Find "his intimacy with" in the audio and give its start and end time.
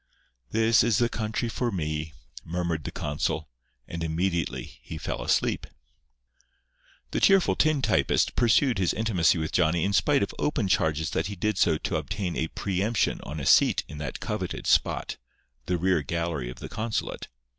8.79-9.51